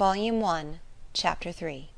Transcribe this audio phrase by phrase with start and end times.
[0.00, 0.80] Volume One,
[1.12, 1.90] Chapter III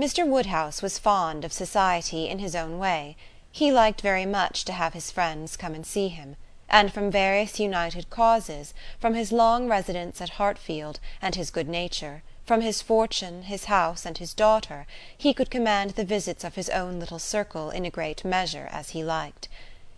[0.00, 0.26] Mr.
[0.26, 3.14] Woodhouse was fond of society in his own way.
[3.52, 6.36] He liked very much to have his friends come and see him;
[6.70, 12.22] and from various united causes, from his long residence at Hartfield, and his good nature,
[12.46, 16.70] from his fortune, his house and his daughter, he could command the visits of his
[16.70, 19.48] own little circle in a great measure as he liked.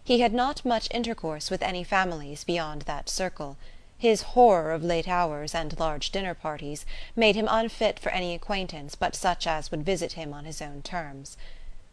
[0.03, 3.57] He had not much intercourse with any families beyond that circle.
[3.99, 6.87] His horror of late hours and large dinner parties
[7.17, 10.83] made him unfit for any acquaintance but such as would visit him on his own
[10.83, 11.37] terms.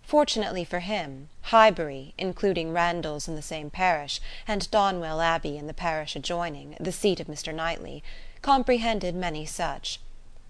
[0.03, 5.73] Fortunately for him, Highbury, including Randalls in the same parish, and Donwell Abbey in the
[5.73, 7.51] parish adjoining, the seat of Mr.
[7.51, 8.03] Knightley,
[8.43, 9.99] comprehended many such.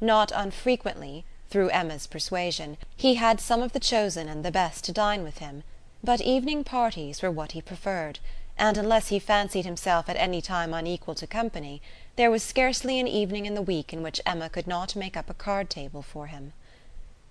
[0.02, 4.92] Not unfrequently, through Emma's persuasion, he had some of the chosen and the best to
[4.92, 5.64] dine with him;
[6.04, 8.20] but evening parties were what he preferred
[8.58, 11.82] and unless he fancied himself at any time unequal to company,
[12.16, 15.30] there was scarcely an evening in the week in which Emma could not make up
[15.30, 16.54] a card table for him.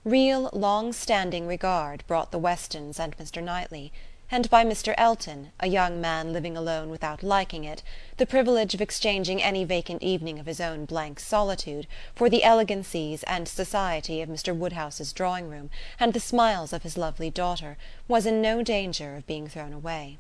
[0.05, 3.43] Real long standing regard brought the Westons and Mr.
[3.43, 3.91] Knightley,
[4.31, 4.95] and by Mr.
[4.99, 7.83] Elton, a young man living alone without liking it,
[8.19, 13.23] the privilege of exchanging any vacant evening of his own blank solitude for the elegancies
[13.23, 14.55] and society of Mr.
[14.55, 17.77] Woodhouse's drawing room and the smiles of his lovely daughter,
[18.09, 20.19] was in no danger of being thrown away.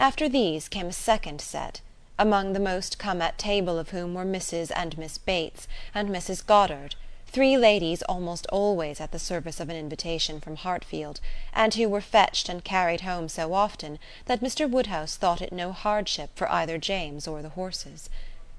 [0.00, 1.80] After these came a second set,
[2.20, 4.70] among the most come at table of whom were Mrs.
[4.76, 6.46] and Miss Bates, and Mrs.
[6.46, 6.94] Goddard,
[7.26, 11.18] three ladies almost always at the service of an invitation from Hartfield,
[11.52, 14.70] and who were fetched and carried home so often that Mr.
[14.70, 18.08] Woodhouse thought it no hardship for either James or the horses.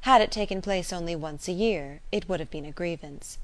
[0.02, 3.38] Had it taken place only once a year it would have been a grievance.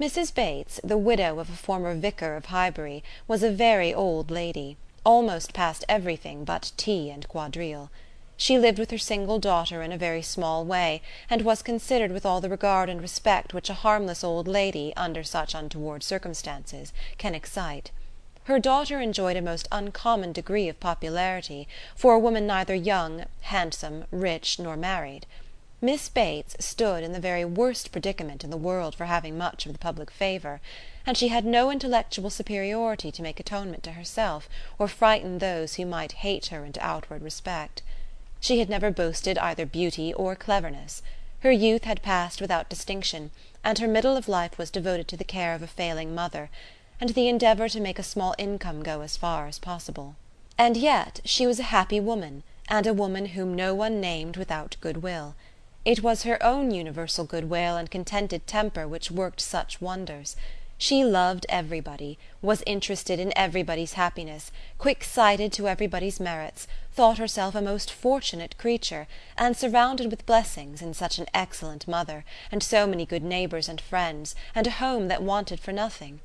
[0.00, 0.32] Mrs.
[0.32, 5.52] Bates, the widow of a former vicar of Highbury, was a very old lady almost
[5.52, 7.90] past everything but tea and quadrille.
[8.36, 12.26] She lived with her single daughter in a very small way, and was considered with
[12.26, 17.34] all the regard and respect which a harmless old lady, under such untoward circumstances, can
[17.34, 17.90] excite.
[18.44, 24.04] Her daughter enjoyed a most uncommon degree of popularity for a woman neither young, handsome,
[24.10, 25.26] rich, nor married.
[25.84, 29.72] Miss Bates stood in the very worst predicament in the world for having much of
[29.74, 30.62] the public favour
[31.04, 35.84] and she had no intellectual superiority to make atonement to herself or frighten those who
[35.84, 37.82] might hate her into outward respect.
[38.40, 41.02] She had never boasted either beauty or cleverness.
[41.40, 43.30] Her youth had passed without distinction,
[43.62, 46.48] and her middle of life was devoted to the care of a failing mother,
[46.98, 50.16] and the endeavour to make a small income go as far as possible.
[50.56, 54.76] And yet she was a happy woman, and a woman whom no one named without
[54.80, 55.34] goodwill.
[55.84, 60.34] It was her own universal goodwill and contented temper which worked such wonders.
[60.78, 67.54] She loved everybody, was interested in everybody's happiness, quick sighted to everybody's merits, thought herself
[67.54, 69.06] a most fortunate creature,
[69.36, 73.80] and surrounded with blessings in such an excellent mother, and so many good neighbours and
[73.80, 76.20] friends, and a home that wanted for nothing.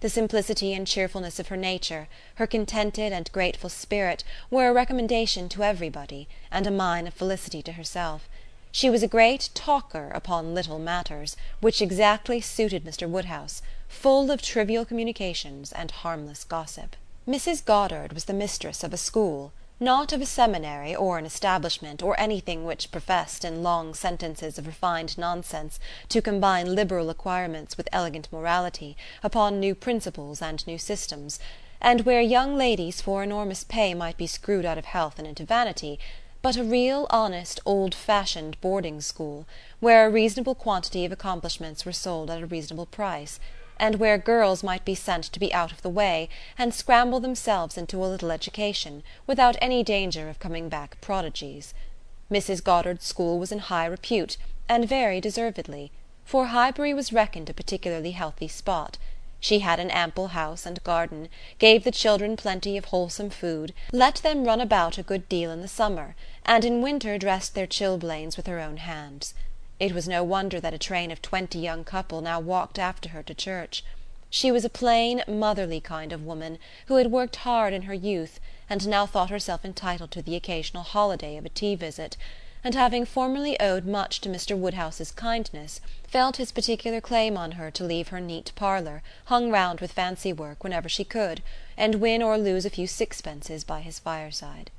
[0.00, 5.48] The simplicity and cheerfulness of her nature, her contented and grateful spirit, were a recommendation
[5.50, 8.28] to everybody, and a mine of felicity to herself.
[8.76, 13.08] She was a great talker upon little matters, which exactly suited Mr.
[13.08, 16.96] Woodhouse full of trivial communications and harmless gossip.
[17.24, 17.64] Mrs.
[17.64, 22.18] Goddard was the mistress of a school, not of a seminary or an establishment or
[22.18, 28.26] anything which professed in long sentences of refined nonsense to combine liberal acquirements with elegant
[28.32, 31.38] morality, upon new principles and new systems,
[31.80, 35.44] and where young ladies for enormous pay might be screwed out of health and into
[35.44, 36.00] vanity,
[36.44, 39.46] but a real honest old fashioned boarding school,
[39.80, 43.40] where a reasonable quantity of accomplishments were sold at a reasonable price
[43.80, 46.28] and where girls might be sent to be out of the way,
[46.58, 51.72] and scramble themselves into a little education, without any danger of coming back prodigies.
[52.30, 52.62] Mrs.
[52.62, 54.36] Goddard's school was in high repute,
[54.68, 55.90] and very deservedly;
[56.26, 58.98] for Highbury was reckoned a particularly healthy spot.
[59.44, 61.28] She had an ample house and garden,
[61.58, 65.60] gave the children plenty of wholesome food, let them run about a good deal in
[65.60, 66.16] the summer,
[66.46, 69.34] and in winter dressed their chilblains with her own hands.
[69.78, 73.22] It was no wonder that a train of twenty young couple now walked after her
[73.22, 73.84] to church.
[74.30, 78.40] She was a plain motherly kind of woman, who had worked hard in her youth,
[78.70, 82.16] and now thought herself entitled to the occasional holiday of a tea visit,
[82.64, 84.56] and having formerly owed much to Mr.
[84.56, 89.80] Woodhouse's kindness, felt his particular claim on her to leave her neat parlour, hung round
[89.80, 91.42] with fancy work, whenever she could,
[91.76, 94.70] and win or lose a few sixpences by his fireside.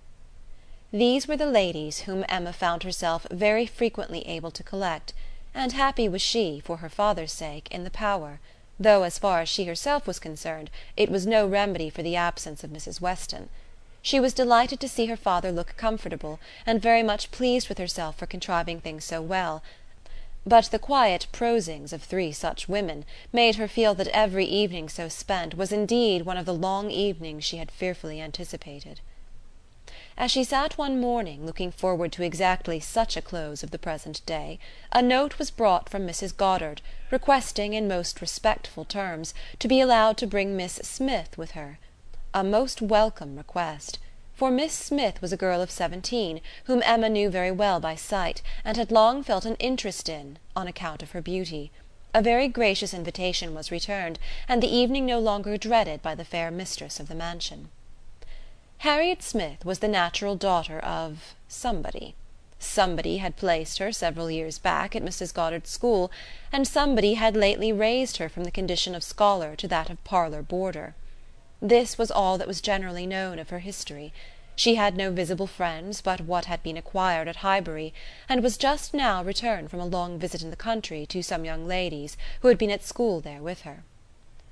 [0.92, 5.14] These were the ladies whom Emma found herself very frequently able to collect,
[5.54, 8.40] and happy was she, for her father's sake, in the power;
[8.80, 12.64] though, as far as she herself was concerned, it was no remedy for the absence
[12.64, 13.00] of Mrs.
[13.00, 13.50] Weston.
[14.06, 18.16] She was delighted to see her father look comfortable, and very much pleased with herself
[18.16, 19.64] for contriving things so well
[20.48, 23.04] but the quiet prosings of three such women
[23.34, 27.44] made her feel that every evening so spent was indeed one of the long evenings
[27.44, 29.00] she had fearfully anticipated.
[30.16, 34.24] As she sat one morning, looking forward to exactly such a close of the present
[34.28, 34.60] day,
[34.92, 36.38] a note was brought from Mrs.
[36.38, 41.80] Goddard, requesting, in most respectful terms, to be allowed to bring Miss Smith with her.
[42.38, 43.98] A most welcome request
[44.34, 48.42] for Miss Smith was a girl of seventeen, whom Emma knew very well by sight,
[48.66, 51.72] and had long felt an interest in, on account of her beauty.
[52.14, 56.52] A very gracious invitation was returned, and the evening no longer dreaded by the fair
[56.52, 57.70] mistress of the mansion.
[58.80, 62.16] Harriet Smith was the natural daughter of somebody.
[62.60, 65.34] Somebody had placed her, several years back, at Mrs.
[65.34, 66.12] Goddard's school,
[66.52, 70.42] and somebody had lately raised her from the condition of scholar to that of parlour
[70.42, 70.96] boarder.
[71.62, 74.12] This was all that was generally known of her history.
[74.58, 77.94] She had no visible friends but what had been acquired at Highbury,
[78.28, 81.68] and was just now returned from a long visit in the country to some young
[81.68, 83.84] ladies who had been at school there with her.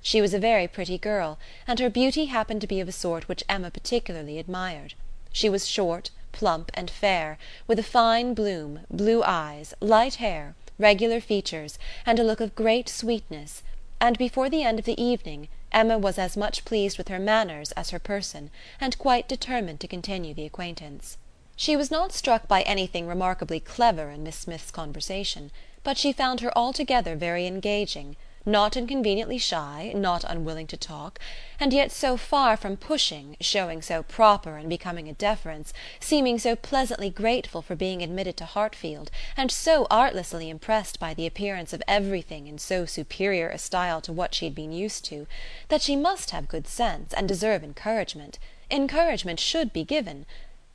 [0.02, 3.30] She was a very pretty girl, and her beauty happened to be of a sort
[3.30, 4.94] which Emma particularly admired.
[5.32, 11.22] She was short, plump, and fair, with a fine bloom, blue eyes, light hair, regular
[11.22, 13.64] features, and a look of great sweetness,
[14.02, 17.72] and before the end of the evening Emma was as much pleased with her manners
[17.72, 21.18] as her person, and quite determined to continue the acquaintance.
[21.56, 25.52] She was not struck by anything remarkably clever in Miss Smith's conversation,
[25.84, 31.20] but she found her altogether very engaging not inconveniently shy, not unwilling to talk,
[31.60, 36.56] and yet so far from pushing, showing so proper and becoming a deference, seeming so
[36.56, 41.84] pleasantly grateful for being admitted to Hartfield, and so artlessly impressed by the appearance of
[41.88, 45.26] everything in so superior a style to what she had been used to,
[45.70, 48.40] that she must have good sense and deserve encouragement.
[48.70, 50.26] Encouragement should be given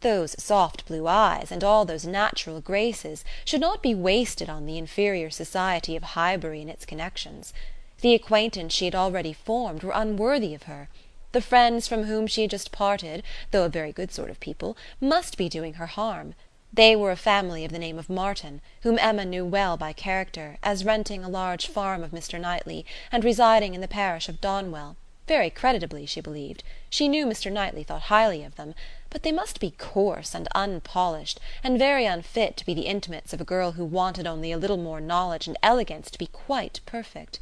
[0.00, 4.78] those soft blue eyes, and all those natural graces, should not be wasted on the
[4.78, 7.52] inferior society of Highbury and its connections.
[8.00, 10.88] The acquaintance she had already formed were unworthy of her.
[11.32, 14.76] The friends from whom she had just parted, though a very good sort of people,
[15.00, 16.34] must be doing her harm.
[16.72, 20.58] They were a family of the name of Martin, whom Emma knew well by character,
[20.62, 22.40] as renting a large farm of Mr.
[22.40, 24.96] Knightley, and residing in the parish of Donwell
[25.28, 27.52] very creditably, she believed; she knew Mr.
[27.52, 28.74] Knightley thought highly of them;
[29.10, 33.40] but they must be coarse and unpolished, and very unfit to be the intimates of
[33.40, 37.38] a girl who wanted only a little more knowledge and elegance to be quite perfect.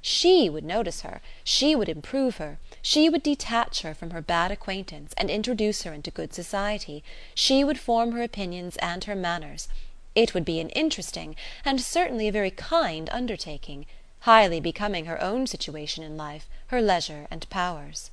[0.00, 4.50] She would notice her, she would improve her, she would detach her from her bad
[4.50, 7.04] acquaintance and introduce her into good society,
[7.34, 9.68] she would form her opinions and her manners.
[10.14, 13.86] It would be an interesting, and certainly a very kind undertaking
[14.20, 18.10] highly becoming her own situation in life, her leisure and powers.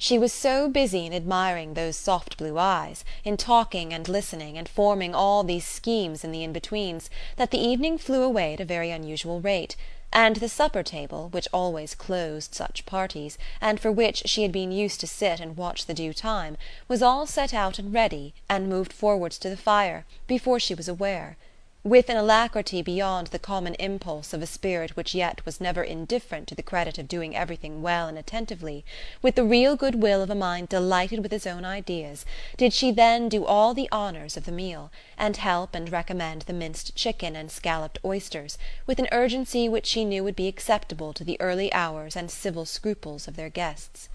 [0.00, 4.68] She was so busy in admiring those soft blue eyes, in talking and listening and
[4.68, 8.92] forming all these schemes in the in-betweens, that the evening flew away at a very
[8.92, 9.74] unusual rate,
[10.12, 14.70] and the supper table, which always closed such parties, and for which she had been
[14.70, 16.56] used to sit and watch the due time,
[16.86, 20.86] was all set out and ready, and moved forwards to the fire, before she was
[20.86, 21.36] aware
[21.84, 26.48] with an alacrity beyond the common impulse of a spirit which yet was never indifferent
[26.48, 28.84] to the credit of doing everything well and attentively,
[29.22, 32.26] with the real good will of a mind delighted with its own ideas,
[32.56, 36.52] did she then do all the honours of the meal, and help and recommend the
[36.52, 41.22] minced chicken and scalloped oysters, with an urgency which she knew would be acceptable to
[41.22, 44.08] the early hours and civil scruples of their guests.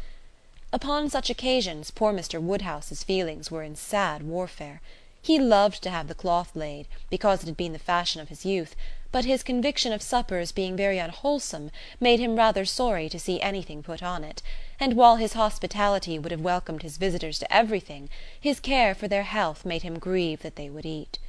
[0.73, 2.41] Upon such occasions poor Mr.
[2.41, 4.81] Woodhouse's feelings were in sad warfare.
[5.25, 8.45] He loved to have the cloth laid, because it had been the fashion of his
[8.45, 8.75] youth,
[9.09, 13.81] but his conviction of suppers being very unwholesome made him rather sorry to see anything
[13.83, 14.41] put on it,
[14.81, 19.23] and while his hospitality would have welcomed his visitors to everything, his care for their
[19.23, 21.19] health made him grieve that they would eat.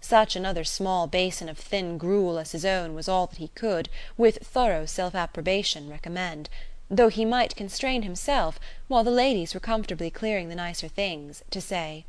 [0.00, 3.88] Such another small basin of thin gruel as his own was all that he could,
[4.16, 6.48] with thorough self-approbation, recommend,
[6.88, 11.60] though he might constrain himself, while the ladies were comfortably clearing the nicer things, to
[11.60, 12.04] say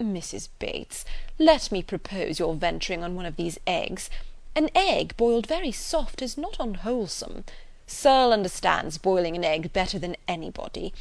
[0.00, 0.48] Mrs.
[0.58, 1.04] Bates,
[1.38, 4.10] let me propose your venturing on one of these eggs.
[4.54, 7.44] An egg boiled very soft is not unwholesome.
[7.86, 10.92] Serle understands boiling an egg better than anybody.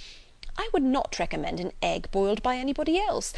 [0.58, 3.34] I would not recommend an egg boiled by anybody else.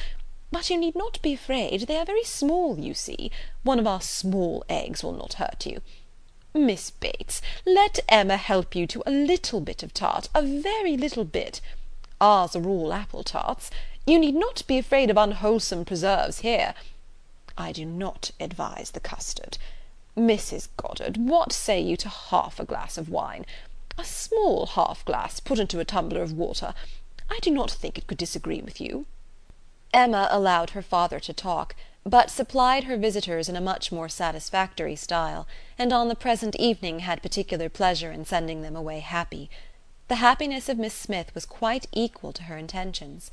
[0.51, 3.31] But you need not be afraid, they are very small, you see.
[3.63, 5.81] One of our small eggs will not hurt you.
[6.53, 11.25] Miss Bates, let Emma help you to a little bit of tart, a very little
[11.25, 11.61] bit.
[12.19, 13.69] Ours are all apple tarts.
[14.07, 16.73] You need not be afraid of unwholesome preserves here.
[17.57, 19.57] I do not advise the custard.
[20.15, 20.69] Mrs.
[20.77, 23.45] Goddard, what say you to half a glass of wine?
[23.97, 26.73] A small half glass put into a tumbler of water.
[27.29, 29.07] I do not think it could disagree with you.
[29.93, 34.95] Emma allowed her father to talk, but supplied her visitors in a much more satisfactory
[34.95, 35.45] style,
[35.77, 39.49] and on the present evening had particular pleasure in sending them away happy.
[40.07, 43.29] The happiness of Miss Smith was quite equal to her intentions.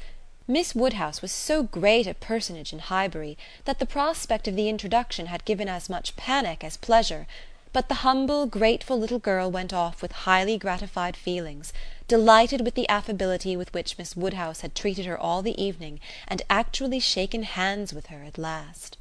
[0.46, 5.24] Miss Woodhouse was so great a personage in Highbury that the prospect of the introduction
[5.24, 7.26] had given as much panic as pleasure;
[7.72, 11.72] but the humble grateful little girl went off with highly gratified feelings,
[12.08, 15.98] delighted with the affability with which Miss Woodhouse had treated her all the evening
[16.28, 18.98] and actually shaken hands with her at last.